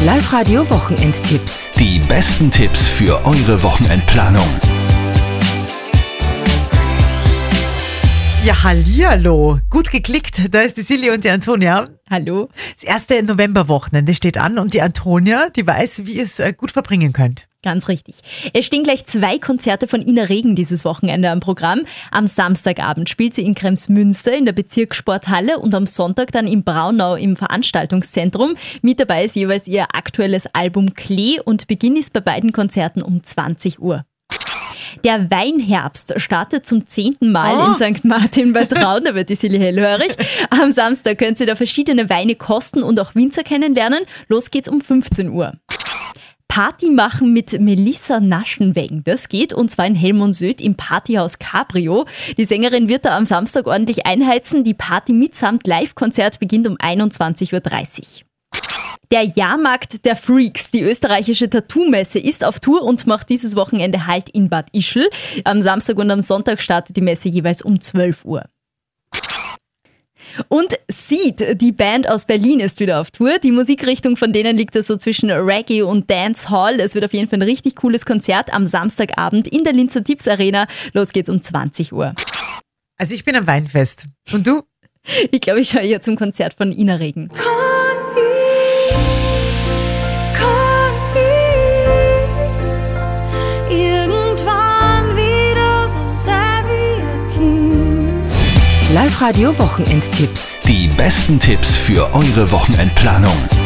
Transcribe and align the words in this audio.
Live-Radio 0.00 0.70
Wochenendtipps. 0.70 1.70
Die 1.76 1.98
besten 1.98 2.52
Tipps 2.52 2.86
für 2.86 3.26
eure 3.26 3.60
Wochenendplanung. 3.64 4.46
Ja, 8.48 8.62
hallihallo. 8.62 9.58
Gut 9.68 9.90
geklickt. 9.90 10.54
Da 10.54 10.62
ist 10.62 10.78
die 10.78 10.80
Silly 10.80 11.10
und 11.10 11.22
die 11.22 11.28
Antonia. 11.28 11.90
Hallo. 12.08 12.48
Das 12.76 12.82
erste 12.82 13.22
Novemberwochenende 13.22 14.14
steht 14.14 14.38
an 14.38 14.58
und 14.58 14.72
die 14.72 14.80
Antonia, 14.80 15.50
die 15.50 15.66
weiß, 15.66 16.06
wie 16.06 16.14
ihr 16.14 16.22
es 16.22 16.40
äh, 16.40 16.54
gut 16.56 16.70
verbringen 16.70 17.12
könnt. 17.12 17.46
Ganz 17.62 17.88
richtig. 17.88 18.20
Es 18.54 18.64
stehen 18.64 18.84
gleich 18.84 19.04
zwei 19.04 19.38
Konzerte 19.38 19.86
von 19.86 20.00
Ina 20.00 20.22
Regen 20.22 20.56
dieses 20.56 20.86
Wochenende 20.86 21.28
am 21.28 21.40
Programm. 21.40 21.82
Am 22.10 22.26
Samstagabend 22.26 23.10
spielt 23.10 23.34
sie 23.34 23.44
in 23.44 23.54
Kremsmünster 23.54 24.34
in 24.34 24.46
der 24.46 24.54
Bezirkssporthalle 24.54 25.58
und 25.58 25.74
am 25.74 25.86
Sonntag 25.86 26.32
dann 26.32 26.46
in 26.46 26.64
Braunau 26.64 27.16
im 27.16 27.36
Veranstaltungszentrum. 27.36 28.54
Mit 28.80 28.98
dabei 28.98 29.26
ist 29.26 29.36
jeweils 29.36 29.66
ihr 29.66 29.94
aktuelles 29.94 30.46
Album 30.54 30.94
Klee 30.94 31.38
und 31.38 31.66
Beginn 31.66 31.96
ist 31.96 32.14
bei 32.14 32.20
beiden 32.20 32.52
Konzerten 32.52 33.02
um 33.02 33.22
20 33.22 33.78
Uhr. 33.78 34.06
Der 35.04 35.30
Weinherbst 35.30 36.14
startet 36.20 36.66
zum 36.66 36.86
zehnten 36.86 37.32
Mal 37.32 37.54
Oh. 37.54 37.72
in 37.82 37.94
St. 37.96 38.04
Martin 38.04 38.52
bei 38.52 38.64
Traun, 38.64 39.04
da 39.04 39.14
wird 39.14 39.28
die 39.28 39.34
Silly 39.34 39.58
hellhörig. 39.58 40.16
Am 40.50 40.70
Samstag 40.70 41.18
könnt 41.18 41.40
ihr 41.40 41.46
da 41.46 41.54
verschiedene 41.56 42.08
Weine 42.10 42.34
kosten 42.34 42.82
und 42.82 42.98
auch 43.00 43.14
Winzer 43.14 43.42
kennenlernen. 43.42 44.00
Los 44.28 44.50
geht's 44.50 44.68
um 44.68 44.80
15 44.80 45.30
Uhr. 45.30 45.52
Party 46.48 46.90
machen 46.90 47.32
mit 47.34 47.60
Melissa 47.60 48.20
Naschenweng. 48.20 49.02
Das 49.04 49.28
geht 49.28 49.52
und 49.52 49.70
zwar 49.70 49.86
in 49.86 49.94
Helmonsöd 49.94 50.60
im 50.60 50.74
Partyhaus 50.76 51.38
Cabrio. 51.38 52.06
Die 52.36 52.46
Sängerin 52.46 52.88
wird 52.88 53.04
da 53.04 53.16
am 53.16 53.26
Samstag 53.26 53.66
ordentlich 53.66 54.06
einheizen. 54.06 54.64
Die 54.64 54.74
Party 54.74 55.12
mitsamt 55.12 55.66
Live-Konzert 55.66 56.40
beginnt 56.40 56.66
um 56.66 56.76
21.30 56.76 57.52
Uhr. 58.22 58.27
Der 59.10 59.22
Jahrmarkt 59.22 60.04
der 60.04 60.16
Freaks, 60.16 60.70
die 60.70 60.82
österreichische 60.82 61.48
Tattoo-Messe, 61.48 62.18
ist 62.18 62.44
auf 62.44 62.60
Tour 62.60 62.82
und 62.82 63.06
macht 63.06 63.30
dieses 63.30 63.56
Wochenende 63.56 64.06
Halt 64.06 64.28
in 64.28 64.50
Bad 64.50 64.66
Ischl. 64.72 65.08
Am 65.44 65.62
Samstag 65.62 65.96
und 65.96 66.10
am 66.10 66.20
Sonntag 66.20 66.60
startet 66.60 66.96
die 66.96 67.00
Messe 67.00 67.30
jeweils 67.30 67.62
um 67.62 67.80
12 67.80 68.26
Uhr. 68.26 68.44
Und 70.48 70.78
Seed, 70.88 71.60
die 71.60 71.72
Band 71.72 72.10
aus 72.10 72.26
Berlin, 72.26 72.60
ist 72.60 72.80
wieder 72.80 73.00
auf 73.00 73.10
Tour. 73.10 73.38
Die 73.38 73.50
Musikrichtung 73.50 74.18
von 74.18 74.32
denen 74.32 74.56
liegt 74.56 74.74
da 74.74 74.82
so 74.82 74.96
zwischen 74.96 75.30
Reggae 75.30 75.82
und 75.82 76.10
Dancehall. 76.10 76.78
Es 76.78 76.94
wird 76.94 77.06
auf 77.06 77.14
jeden 77.14 77.30
Fall 77.30 77.38
ein 77.38 77.48
richtig 77.48 77.76
cooles 77.76 78.04
Konzert 78.04 78.52
am 78.52 78.66
Samstagabend 78.66 79.48
in 79.48 79.64
der 79.64 79.72
Linzer 79.72 80.04
Tipps 80.04 80.28
Arena. 80.28 80.66
Los 80.92 81.12
geht's 81.12 81.30
um 81.30 81.40
20 81.40 81.94
Uhr. 81.94 82.14
Also 82.98 83.14
ich 83.14 83.24
bin 83.24 83.36
am 83.36 83.46
Weinfest. 83.46 84.04
Und 84.32 84.46
du? 84.46 84.62
Ich 85.30 85.40
glaube, 85.40 85.60
ich 85.60 85.70
schaue 85.70 85.82
hier 85.82 86.02
zum 86.02 86.16
Konzert 86.16 86.52
von 86.52 86.70
Ina 86.70 86.96
Regen. 86.96 87.30
Live-Radio 99.08 99.58
Wochenendtipps. 99.58 100.58
Die 100.66 100.86
besten 100.86 101.38
Tipps 101.38 101.74
für 101.74 102.14
eure 102.14 102.52
Wochenendplanung. 102.52 103.57